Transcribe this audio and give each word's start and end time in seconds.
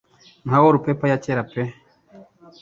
nka 0.47 0.57
wallpaper 0.63 1.07
ya 1.11 1.21
kera 1.23 1.43
pe 1.51 1.61